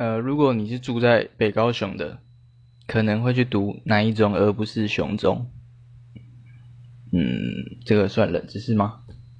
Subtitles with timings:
[0.00, 2.22] 呃，如果你是住在北高雄的，
[2.86, 5.50] 可能会去读哪一中而不是雄中？
[7.12, 7.20] 嗯，
[7.84, 9.02] 这个算冷知识吗？